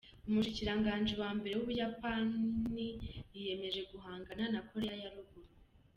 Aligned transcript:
Umushikiranganji 0.27 1.13
wa 1.21 1.29
mbere 1.37 1.53
w'Ubuyapani 1.55 2.87
yiyemeje 3.33 3.81
guhangana 3.91 4.43
na 4.53 4.61
Korea 4.69 4.95
ya 5.03 5.09
ruguru. 5.15 5.49